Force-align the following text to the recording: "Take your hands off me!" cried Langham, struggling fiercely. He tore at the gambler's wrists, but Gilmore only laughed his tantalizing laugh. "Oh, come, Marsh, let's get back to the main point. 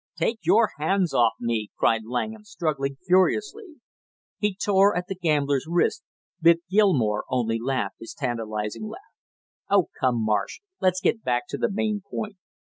"Take 0.17 0.39
your 0.41 0.71
hands 0.79 1.13
off 1.13 1.33
me!" 1.39 1.69
cried 1.77 2.05
Langham, 2.07 2.43
struggling 2.43 2.95
fiercely. 3.07 3.75
He 4.39 4.55
tore 4.55 4.97
at 4.97 5.05
the 5.07 5.13
gambler's 5.13 5.67
wrists, 5.69 6.01
but 6.41 6.57
Gilmore 6.71 7.23
only 7.29 7.59
laughed 7.59 7.97
his 7.99 8.15
tantalizing 8.15 8.87
laugh. 8.87 9.13
"Oh, 9.69 9.89
come, 9.99 10.25
Marsh, 10.25 10.61
let's 10.79 11.01
get 11.01 11.21
back 11.23 11.43
to 11.49 11.57
the 11.59 11.69
main 11.69 12.01
point. 12.01 12.37